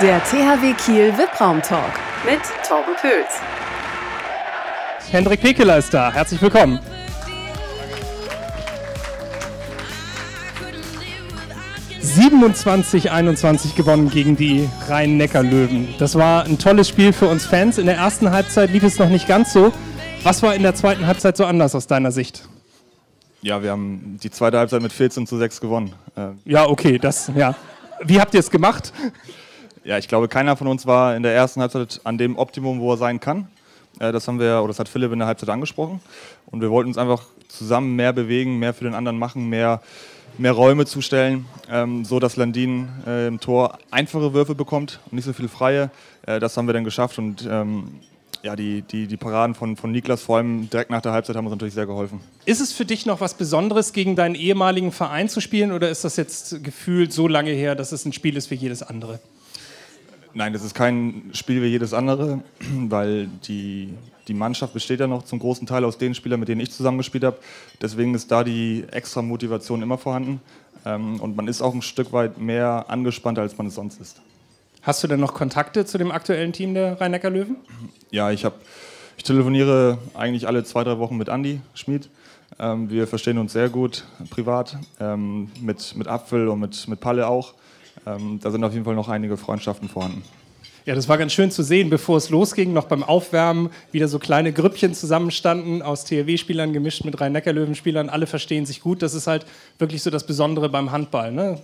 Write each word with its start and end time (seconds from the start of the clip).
Der 0.00 0.22
THW 0.22 0.74
Kiel 0.74 1.12
VIP-Raum 1.18 1.60
Talk 1.60 1.90
mit 2.24 2.38
Torben 2.64 2.94
Pöls. 3.00 3.26
Hendrik 5.10 5.40
Pekeler 5.40 5.78
ist 5.78 5.92
da. 5.92 6.12
Herzlich 6.12 6.40
willkommen. 6.40 6.78
...27, 12.00 13.08
21 13.08 13.74
gewonnen 13.74 14.08
gegen 14.08 14.36
die 14.36 14.68
Rhein-Neckar-Löwen. 14.86 15.92
Das 15.98 16.14
war 16.14 16.44
ein 16.44 16.60
tolles 16.60 16.88
Spiel 16.88 17.12
für 17.12 17.26
uns 17.26 17.44
Fans. 17.44 17.76
In 17.76 17.86
der 17.86 17.96
ersten 17.96 18.30
Halbzeit 18.30 18.70
lief 18.70 18.84
es 18.84 19.00
noch 19.00 19.08
nicht 19.08 19.26
ganz 19.26 19.52
so. 19.52 19.72
Was 20.22 20.44
war 20.44 20.54
in 20.54 20.62
der 20.62 20.76
zweiten 20.76 21.08
Halbzeit 21.08 21.36
so 21.36 21.44
anders 21.44 21.74
aus 21.74 21.88
deiner 21.88 22.12
Sicht? 22.12 22.48
Ja, 23.42 23.64
wir 23.64 23.72
haben 23.72 24.16
die 24.22 24.30
zweite 24.30 24.58
Halbzeit 24.58 24.80
mit 24.80 24.92
14 24.92 25.26
zu 25.26 25.38
6 25.38 25.60
gewonnen. 25.60 25.92
Äh, 26.16 26.28
ja, 26.44 26.68
okay, 26.68 26.98
das, 26.98 27.32
ja. 27.34 27.56
Wie 28.04 28.20
habt 28.20 28.32
ihr 28.34 28.40
es 28.40 28.50
gemacht? 28.50 28.92
Ja, 29.88 29.96
ich 29.96 30.06
glaube, 30.06 30.28
keiner 30.28 30.54
von 30.54 30.66
uns 30.66 30.84
war 30.84 31.16
in 31.16 31.22
der 31.22 31.34
ersten 31.34 31.62
Halbzeit 31.62 32.02
an 32.04 32.18
dem 32.18 32.36
Optimum, 32.36 32.78
wo 32.78 32.92
er 32.92 32.98
sein 32.98 33.20
kann. 33.20 33.48
Äh, 33.98 34.12
das 34.12 34.28
haben 34.28 34.38
wir, 34.38 34.58
oder 34.58 34.68
das 34.68 34.78
hat 34.78 34.86
Philipp 34.86 35.10
in 35.12 35.18
der 35.18 35.26
Halbzeit 35.26 35.48
angesprochen. 35.48 36.02
Und 36.50 36.60
wir 36.60 36.70
wollten 36.70 36.88
uns 36.88 36.98
einfach 36.98 37.22
zusammen 37.48 37.96
mehr 37.96 38.12
bewegen, 38.12 38.58
mehr 38.58 38.74
für 38.74 38.84
den 38.84 38.92
anderen 38.92 39.18
machen, 39.18 39.48
mehr, 39.48 39.80
mehr 40.36 40.52
Räume 40.52 40.84
zustellen, 40.84 41.46
ähm, 41.70 42.04
so 42.04 42.20
dass 42.20 42.36
Landin 42.36 42.90
äh, 43.06 43.28
im 43.28 43.40
Tor 43.40 43.78
einfache 43.90 44.34
Würfe 44.34 44.54
bekommt 44.54 45.00
und 45.06 45.14
nicht 45.14 45.24
so 45.24 45.32
viele 45.32 45.48
freie. 45.48 45.90
Äh, 46.26 46.38
das 46.38 46.54
haben 46.58 46.66
wir 46.66 46.74
dann 46.74 46.84
geschafft 46.84 47.18
und 47.18 47.48
ähm, 47.50 47.88
ja, 48.42 48.56
die, 48.56 48.82
die, 48.82 49.06
die 49.06 49.16
Paraden 49.16 49.54
von, 49.54 49.78
von 49.78 49.90
Niklas, 49.90 50.20
vor 50.20 50.36
allem 50.36 50.68
direkt 50.68 50.90
nach 50.90 51.00
der 51.00 51.12
Halbzeit, 51.12 51.34
haben 51.34 51.46
uns 51.46 51.54
natürlich 51.54 51.72
sehr 51.72 51.86
geholfen. 51.86 52.20
Ist 52.44 52.60
es 52.60 52.74
für 52.74 52.84
dich 52.84 53.06
noch 53.06 53.22
was 53.22 53.32
Besonderes, 53.32 53.94
gegen 53.94 54.16
deinen 54.16 54.34
ehemaligen 54.34 54.92
Verein 54.92 55.30
zu 55.30 55.40
spielen 55.40 55.72
oder 55.72 55.88
ist 55.88 56.04
das 56.04 56.16
jetzt 56.16 56.62
gefühlt 56.62 57.10
so 57.10 57.26
lange 57.26 57.52
her, 57.52 57.74
dass 57.74 57.92
es 57.92 58.04
ein 58.04 58.12
Spiel 58.12 58.36
ist 58.36 58.50
wie 58.50 58.56
jedes 58.56 58.82
andere? 58.82 59.18
Nein, 60.34 60.52
das 60.52 60.62
ist 60.62 60.74
kein 60.74 61.30
Spiel 61.32 61.62
wie 61.62 61.66
jedes 61.66 61.94
andere, 61.94 62.40
weil 62.88 63.28
die, 63.46 63.94
die 64.28 64.34
Mannschaft 64.34 64.74
besteht 64.74 65.00
ja 65.00 65.06
noch 65.06 65.24
zum 65.24 65.38
großen 65.38 65.66
Teil 65.66 65.84
aus 65.84 65.98
den 65.98 66.14
Spielern, 66.14 66.40
mit 66.40 66.48
denen 66.48 66.60
ich 66.60 66.70
zusammengespielt 66.70 67.24
habe. 67.24 67.38
Deswegen 67.80 68.14
ist 68.14 68.30
da 68.30 68.44
die 68.44 68.84
extra 68.90 69.22
Motivation 69.22 69.82
immer 69.82 69.98
vorhanden. 69.98 70.40
Ähm, 70.84 71.20
und 71.20 71.36
man 71.36 71.48
ist 71.48 71.60
auch 71.60 71.74
ein 71.74 71.82
Stück 71.82 72.12
weit 72.12 72.38
mehr 72.38 72.86
angespannt, 72.88 73.38
als 73.38 73.56
man 73.58 73.66
es 73.66 73.74
sonst 73.74 74.00
ist. 74.00 74.20
Hast 74.82 75.02
du 75.02 75.08
denn 75.08 75.20
noch 75.20 75.34
Kontakte 75.34 75.84
zu 75.84 75.98
dem 75.98 76.10
aktuellen 76.10 76.52
Team 76.52 76.74
der 76.74 77.00
Rhein-Neckar-Löwen? 77.00 77.56
Ja, 78.10 78.30
ich, 78.30 78.44
hab, 78.44 78.54
ich 79.16 79.24
telefoniere 79.24 79.98
eigentlich 80.14 80.46
alle 80.46 80.64
zwei, 80.64 80.84
drei 80.84 80.98
Wochen 80.98 81.16
mit 81.16 81.28
Andy 81.28 81.60
Schmid. 81.74 82.08
Ähm, 82.58 82.88
wir 82.88 83.06
verstehen 83.06 83.38
uns 83.38 83.52
sehr 83.52 83.68
gut 83.68 84.04
privat, 84.30 84.78
ähm, 85.00 85.50
mit, 85.60 85.96
mit 85.96 86.08
Apfel 86.08 86.48
und 86.48 86.60
mit, 86.60 86.88
mit 86.88 87.00
Palle 87.00 87.28
auch. 87.28 87.54
Ähm, 88.06 88.38
da 88.42 88.50
sind 88.50 88.64
auf 88.64 88.72
jeden 88.72 88.84
Fall 88.84 88.94
noch 88.94 89.08
einige 89.08 89.36
Freundschaften 89.36 89.88
vorhanden. 89.88 90.22
Ja, 90.88 90.94
das 90.94 91.06
war 91.06 91.18
ganz 91.18 91.34
schön 91.34 91.50
zu 91.50 91.62
sehen, 91.62 91.90
bevor 91.90 92.16
es 92.16 92.30
losging, 92.30 92.72
noch 92.72 92.86
beim 92.86 93.02
Aufwärmen 93.02 93.68
wieder 93.92 94.08
so 94.08 94.18
kleine 94.18 94.54
Grüppchen 94.54 94.94
zusammenstanden, 94.94 95.82
aus 95.82 96.06
THW-Spielern 96.06 96.72
gemischt 96.72 97.04
mit 97.04 97.20
Rhein-Neckar-Löwen-Spielern. 97.20 98.08
Alle 98.08 98.26
verstehen 98.26 98.64
sich 98.64 98.80
gut. 98.80 99.02
Das 99.02 99.12
ist 99.12 99.26
halt 99.26 99.44
wirklich 99.78 100.02
so 100.02 100.08
das 100.08 100.24
Besondere 100.24 100.70
beim 100.70 100.90
Handball. 100.90 101.30
Ne? 101.30 101.60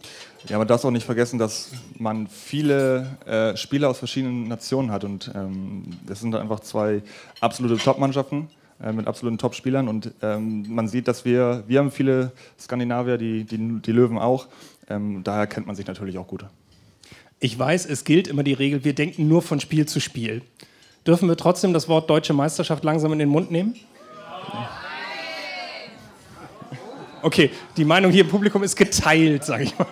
Ja, 0.46 0.58
man 0.58 0.68
darf 0.68 0.84
auch 0.84 0.90
nicht 0.90 1.06
vergessen, 1.06 1.38
dass 1.38 1.70
man 1.98 2.26
viele 2.26 3.16
äh, 3.24 3.56
Spieler 3.56 3.88
aus 3.88 3.96
verschiedenen 3.96 4.46
Nationen 4.46 4.90
hat. 4.90 5.04
Und 5.04 5.30
ähm, 5.34 5.84
das 6.06 6.20
sind 6.20 6.34
einfach 6.34 6.60
zwei 6.60 7.00
absolute 7.40 7.78
Top-Mannschaften 7.78 8.50
äh, 8.82 8.92
mit 8.92 9.06
absoluten 9.06 9.38
Top-Spielern. 9.38 9.88
Und 9.88 10.12
ähm, 10.20 10.66
man 10.68 10.86
sieht, 10.86 11.08
dass 11.08 11.24
wir, 11.24 11.64
wir 11.66 11.78
haben 11.78 11.90
viele 11.90 12.32
Skandinavier, 12.60 13.16
die, 13.16 13.44
die, 13.44 13.80
die 13.80 13.92
Löwen 13.92 14.18
auch. 14.18 14.48
Ähm, 14.88 15.22
daher 15.24 15.46
kennt 15.46 15.66
man 15.66 15.76
sich 15.76 15.86
natürlich 15.86 16.18
auch 16.18 16.26
gut. 16.26 16.44
Ich 17.40 17.58
weiß, 17.58 17.86
es 17.86 18.04
gilt 18.04 18.28
immer 18.28 18.42
die 18.42 18.52
Regel, 18.52 18.84
wir 18.84 18.94
denken 18.94 19.28
nur 19.28 19.42
von 19.42 19.60
Spiel 19.60 19.86
zu 19.86 20.00
Spiel. 20.00 20.42
Dürfen 21.06 21.28
wir 21.28 21.36
trotzdem 21.36 21.72
das 21.72 21.88
Wort 21.88 22.08
deutsche 22.08 22.32
Meisterschaft 22.32 22.82
langsam 22.84 23.12
in 23.12 23.18
den 23.18 23.28
Mund 23.28 23.50
nehmen? 23.50 23.74
Okay, 27.20 27.50
die 27.76 27.84
Meinung 27.84 28.10
hier 28.12 28.22
im 28.24 28.28
Publikum 28.28 28.62
ist 28.62 28.76
geteilt, 28.76 29.44
sage 29.44 29.64
ich 29.64 29.78
mal. 29.78 29.86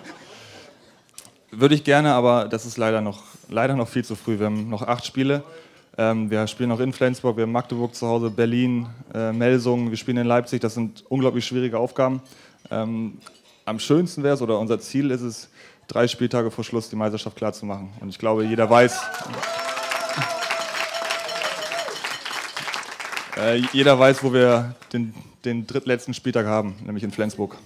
Würde 1.51 1.75
ich 1.75 1.83
gerne, 1.83 2.13
aber 2.13 2.47
das 2.47 2.65
ist 2.65 2.77
leider 2.77 3.01
noch, 3.01 3.23
leider 3.49 3.75
noch 3.75 3.87
viel 3.87 4.03
zu 4.03 4.15
früh. 4.15 4.39
Wir 4.39 4.47
haben 4.47 4.69
noch 4.69 4.81
acht 4.81 5.05
Spiele. 5.05 5.43
Ähm, 5.97 6.31
wir 6.31 6.47
spielen 6.47 6.69
noch 6.69 6.79
in 6.79 6.91
Flensburg, 6.93 7.37
wir 7.37 7.43
haben 7.43 7.51
Magdeburg 7.51 7.93
zu 7.93 8.07
Hause, 8.07 8.31
Berlin, 8.31 8.87
äh, 9.13 9.31
Melsungen, 9.31 9.91
wir 9.91 9.97
spielen 9.97 10.17
in 10.17 10.25
Leipzig. 10.25 10.61
Das 10.61 10.73
sind 10.73 11.03
unglaublich 11.09 11.45
schwierige 11.45 11.77
Aufgaben. 11.77 12.21
Ähm, 12.71 13.19
am 13.65 13.79
schönsten 13.79 14.23
wäre 14.23 14.35
es, 14.35 14.41
oder 14.41 14.59
unser 14.59 14.79
Ziel 14.79 15.11
ist 15.11 15.21
es, 15.21 15.49
drei 15.87 16.07
Spieltage 16.07 16.51
vor 16.51 16.63
Schluss 16.63 16.89
die 16.89 16.95
Meisterschaft 16.95 17.35
klarzumachen. 17.37 17.89
Und 17.99 18.09
ich 18.09 18.17
glaube, 18.17 18.45
jeder 18.45 18.69
weiß, 18.69 19.01
äh, 23.37 23.57
jeder 23.73 23.97
weiß, 23.97 24.23
wo 24.23 24.33
wir 24.33 24.75
den, 24.91 25.13
den 25.45 25.67
drittletzten 25.67 26.13
Spieltag 26.13 26.45
haben, 26.45 26.75
nämlich 26.85 27.03
in 27.03 27.11
Flensburg. 27.11 27.57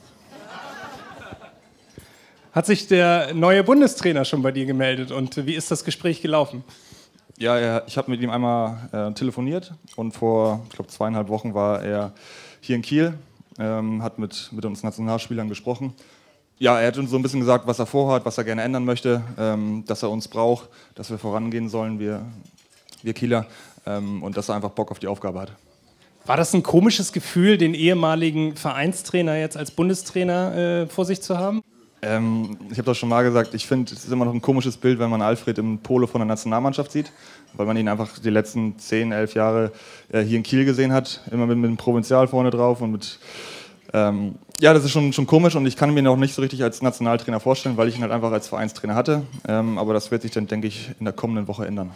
Hat 2.52 2.66
sich 2.66 2.88
der 2.88 3.34
neue 3.36 3.64
Bundestrainer 3.64 4.26
schon 4.26 4.42
bei 4.42 4.52
dir 4.52 4.66
gemeldet 4.66 5.12
und 5.12 5.46
wie 5.46 5.54
ist 5.54 5.70
das 5.70 5.84
Gespräch 5.84 6.22
gelaufen? 6.22 6.64
Ja, 7.38 7.86
ich 7.86 7.98
habe 8.00 8.10
mit 8.10 8.20
ihm 8.22 8.32
einmal 8.32 8.90
äh, 8.92 9.14
telefoniert 9.14 9.76
und 9.96 10.14
vor, 10.14 10.66
ich 10.68 10.74
glaube, 10.74 10.90
zweieinhalb 10.90 11.28
Wochen 11.30 11.54
war 11.54 11.84
er 11.84 12.14
hier 12.62 12.76
in 12.76 12.82
Kiel, 12.82 13.14
ähm, 13.60 14.04
hat 14.04 14.20
mit, 14.20 14.50
mit 14.52 14.66
uns 14.66 14.84
Nationalspielern 14.84 15.50
gesprochen 15.50 15.94
ja, 16.60 16.80
er 16.80 16.88
hat 16.88 16.98
uns 16.98 17.12
so 17.12 17.18
ein 17.18 17.22
bisschen 17.22 17.40
gesagt, 17.40 17.68
was 17.68 17.80
er 17.80 17.86
vorhat, 17.86 18.26
was 18.26 18.38
er 18.38 18.44
gerne 18.44 18.64
ändern 18.64 18.84
möchte, 18.84 19.22
ähm, 19.38 19.84
dass 19.86 20.04
er 20.04 20.10
uns 20.10 20.28
braucht, 20.28 20.70
dass 20.96 21.10
wir 21.10 21.18
vorangehen 21.18 21.70
sollen, 21.70 22.00
wir, 22.00 22.26
wir 23.04 23.14
Kieler, 23.14 23.46
ähm, 23.86 24.24
und 24.24 24.38
dass 24.38 24.50
er 24.50 24.56
einfach 24.56 24.72
Bock 24.72 24.92
auf 24.92 25.00
die 25.00 25.08
Aufgabe 25.08 25.42
hat. 25.42 25.52
War 26.26 26.36
das 26.36 26.54
ein 26.54 26.64
komisches 26.64 27.14
Gefühl, 27.14 27.58
den 27.58 27.74
ehemaligen 27.74 28.56
Vereinstrainer 28.56 29.38
jetzt 29.38 29.56
als 29.56 29.72
Bundestrainer 29.72 30.56
äh, 30.56 30.88
vor 30.88 31.06
sich 31.06 31.22
zu 31.22 31.38
haben? 31.38 31.62
Ähm, 32.02 32.58
ich 32.70 32.78
habe 32.78 32.86
das 32.86 32.98
schon 32.98 33.10
mal 33.10 33.24
gesagt, 33.24 33.54
ich 33.54 33.66
finde, 33.66 33.94
es 33.94 34.04
ist 34.04 34.12
immer 34.12 34.26
noch 34.26 34.34
ein 34.34 34.42
komisches 34.42 34.78
Bild, 34.78 35.00
wenn 35.00 35.10
man 35.10 35.22
Alfred 35.22 35.58
im 35.58 35.80
Polo 35.80 36.06
von 36.08 36.20
der 36.20 36.28
Nationalmannschaft 36.28 36.92
sieht, 36.92 37.12
weil 37.54 37.66
man 37.66 37.76
ihn 37.76 37.88
einfach 37.88 38.20
die 38.20 38.30
letzten 38.30 38.78
10, 38.78 39.12
11 39.12 39.34
Jahre 39.34 39.72
äh, 40.10 40.22
hier 40.22 40.38
in 40.38 40.44
Kiel 40.44 40.66
gesehen 40.66 40.94
hat, 40.94 41.22
immer 41.32 41.48
mit, 41.48 41.58
mit 41.58 41.70
dem 41.70 41.78
Provinzial 41.78 42.28
vorne 42.28 42.52
drauf 42.52 42.82
und 42.82 42.92
mit 42.92 43.20
ähm, 43.94 44.36
ja, 44.60 44.74
das 44.74 44.84
ist 44.84 44.92
schon, 44.92 45.14
schon 45.14 45.28
komisch 45.28 45.56
und 45.56 45.66
ich 45.66 45.76
kann 45.76 45.94
mir 45.94 46.02
noch 46.02 46.18
nicht 46.18 46.34
so 46.34 46.42
richtig 46.42 46.64
als 46.64 46.82
Nationaltrainer 46.82 47.40
vorstellen, 47.40 47.78
weil 47.78 47.88
ich 47.88 47.96
ihn 47.96 48.02
halt 48.02 48.12
einfach 48.12 48.32
als 48.32 48.48
Vereinstrainer 48.48 48.96
hatte. 48.96 49.24
Ähm, 49.48 49.78
aber 49.78 49.94
das 49.94 50.12
wird 50.12 50.24
sich 50.24 50.32
dann, 50.32 50.48
denke 50.48 50.68
ich, 50.68 50.90
in 51.00 51.06
der 51.06 51.14
kommenden 51.14 51.48
Woche 51.48 51.66
ändern. 51.66 51.92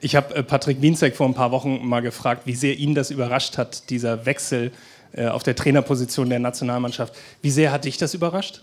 Ich 0.00 0.14
habe 0.14 0.34
äh, 0.34 0.42
Patrick 0.42 0.80
Wienzek 0.82 1.16
vor 1.16 1.26
ein 1.26 1.34
paar 1.34 1.50
Wochen 1.50 1.86
mal 1.86 2.00
gefragt, 2.00 2.42
wie 2.44 2.54
sehr 2.54 2.76
ihn 2.76 2.94
das 2.94 3.10
überrascht 3.10 3.58
hat, 3.58 3.90
dieser 3.90 4.26
Wechsel 4.26 4.72
äh, 5.12 5.26
auf 5.26 5.42
der 5.42 5.56
Trainerposition 5.56 6.28
der 6.28 6.38
Nationalmannschaft. 6.38 7.14
Wie 7.42 7.50
sehr 7.50 7.72
hat 7.72 7.84
dich 7.84 7.98
das 7.98 8.14
überrascht? 8.14 8.62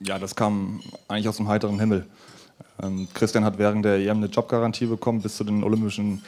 Ja, 0.00 0.18
das 0.18 0.36
kam 0.36 0.80
eigentlich 1.08 1.28
aus 1.28 1.38
dem 1.38 1.48
heiteren 1.48 1.80
Himmel. 1.80 2.06
Ähm, 2.80 3.08
Christian 3.14 3.44
hat 3.44 3.58
während 3.58 3.84
der 3.84 3.96
EM 3.96 4.18
eine 4.18 4.26
Jobgarantie 4.26 4.86
bekommen 4.86 5.20
bis 5.20 5.36
zu 5.36 5.42
den 5.42 5.64
Olympischen 5.64 6.22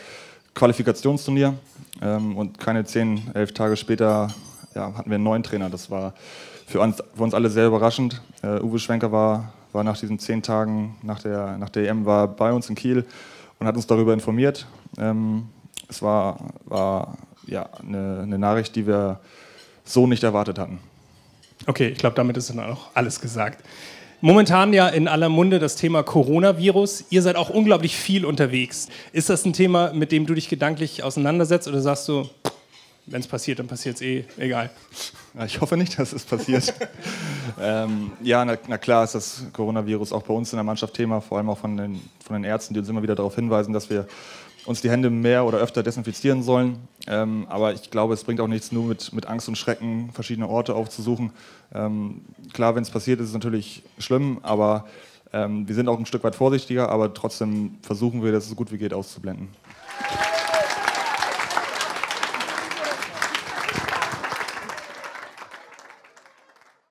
Qualifikationsturnier. 0.54 1.54
Ähm, 2.02 2.36
und 2.36 2.58
keine 2.58 2.84
zehn, 2.84 3.30
elf 3.32 3.52
Tage 3.52 3.76
später 3.76 4.34
ja, 4.74 4.92
hatten 4.94 5.08
wir 5.08 5.14
einen 5.14 5.24
neuen 5.24 5.44
Trainer. 5.44 5.70
Das 5.70 5.88
war 5.88 6.14
für 6.66 6.80
uns, 6.80 6.96
für 7.14 7.22
uns 7.22 7.32
alle 7.32 7.48
sehr 7.48 7.66
überraschend. 7.68 8.20
Uh, 8.42 8.64
Uwe 8.64 8.78
Schwenker 8.78 9.12
war, 9.12 9.52
war 9.72 9.84
nach 9.84 9.98
diesen 9.98 10.18
zehn 10.18 10.42
Tagen 10.42 10.96
nach 11.02 11.20
der, 11.20 11.56
nach 11.58 11.68
der 11.68 11.88
EM 11.88 12.04
war 12.06 12.26
bei 12.26 12.52
uns 12.52 12.68
in 12.68 12.74
Kiel 12.74 13.04
und 13.60 13.66
hat 13.66 13.76
uns 13.76 13.86
darüber 13.86 14.12
informiert. 14.12 14.66
Ähm, 14.98 15.48
es 15.88 16.02
war, 16.02 16.38
war 16.64 17.18
ja, 17.46 17.68
eine, 17.80 18.20
eine 18.22 18.38
Nachricht, 18.38 18.74
die 18.74 18.86
wir 18.86 19.20
so 19.84 20.06
nicht 20.06 20.24
erwartet 20.24 20.58
hatten. 20.58 20.80
Okay, 21.70 21.90
ich 21.90 21.98
glaube, 21.98 22.16
damit 22.16 22.36
ist 22.36 22.50
dann 22.50 22.58
auch 22.58 22.88
alles 22.94 23.20
gesagt. 23.20 23.64
Momentan 24.20 24.72
ja 24.72 24.88
in 24.88 25.06
aller 25.06 25.28
Munde 25.28 25.60
das 25.60 25.76
Thema 25.76 26.02
Coronavirus. 26.02 27.04
Ihr 27.10 27.22
seid 27.22 27.36
auch 27.36 27.48
unglaublich 27.48 27.94
viel 27.94 28.24
unterwegs. 28.24 28.88
Ist 29.12 29.30
das 29.30 29.44
ein 29.44 29.52
Thema, 29.52 29.92
mit 29.92 30.10
dem 30.10 30.26
du 30.26 30.34
dich 30.34 30.48
gedanklich 30.48 31.04
auseinandersetzt 31.04 31.68
oder 31.68 31.80
sagst 31.80 32.08
du, 32.08 32.28
wenn 33.06 33.20
es 33.20 33.28
passiert, 33.28 33.60
dann 33.60 33.68
passiert 33.68 33.94
es 33.94 34.02
eh, 34.02 34.24
egal. 34.36 34.70
Ich 35.46 35.60
hoffe 35.60 35.76
nicht, 35.76 35.96
dass 35.96 36.12
es 36.12 36.24
passiert. 36.24 36.74
ähm, 37.60 38.10
ja, 38.20 38.44
na, 38.44 38.58
na, 38.66 38.76
klar 38.76 39.04
ist 39.04 39.14
das 39.14 39.44
Coronavirus 39.52 40.12
auch 40.12 40.22
bei 40.22 40.34
uns 40.34 40.52
in 40.52 40.56
der 40.56 40.64
Mannschaft 40.64 40.94
Thema, 40.94 41.20
vor 41.20 41.38
allem 41.38 41.50
auch 41.50 41.58
von 41.58 41.76
den, 41.76 42.00
von 42.24 42.34
den 42.34 42.42
Ärzten, 42.42 42.74
die 42.74 42.80
uns 42.80 42.88
immer 42.88 43.04
wieder 43.04 43.14
darauf 43.14 43.36
hinweisen, 43.36 43.72
dass 43.72 43.88
wir 43.88 44.08
uns 44.66 44.80
die 44.80 44.90
Hände 44.90 45.10
mehr 45.10 45.44
oder 45.44 45.58
öfter 45.58 45.82
desinfizieren 45.82 46.42
sollen. 46.42 46.78
Ähm, 47.06 47.46
aber 47.48 47.72
ich 47.72 47.90
glaube, 47.90 48.14
es 48.14 48.24
bringt 48.24 48.40
auch 48.40 48.46
nichts, 48.46 48.72
nur 48.72 48.84
mit, 48.84 49.12
mit 49.12 49.26
Angst 49.26 49.48
und 49.48 49.56
Schrecken 49.56 50.10
verschiedene 50.12 50.48
Orte 50.48 50.74
aufzusuchen. 50.74 51.32
Ähm, 51.74 52.22
klar, 52.52 52.74
wenn 52.74 52.82
es 52.82 52.90
passiert, 52.90 53.20
ist 53.20 53.28
es 53.28 53.34
natürlich 53.34 53.82
schlimm, 53.98 54.38
aber 54.42 54.86
ähm, 55.32 55.66
wir 55.68 55.74
sind 55.74 55.88
auch 55.88 55.98
ein 55.98 56.06
Stück 56.06 56.24
weit 56.24 56.34
vorsichtiger, 56.34 56.88
aber 56.88 57.14
trotzdem 57.14 57.78
versuchen 57.82 58.22
wir, 58.22 58.32
das 58.32 58.48
so 58.48 58.54
gut 58.54 58.72
wie 58.72 58.78
geht 58.78 58.92
auszublenden. 58.92 59.48